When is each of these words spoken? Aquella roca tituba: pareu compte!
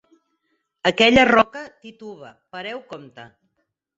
Aquella 0.89 1.25
roca 1.29 1.61
tituba: 1.85 2.31
pareu 2.57 2.83
compte! 2.95 3.29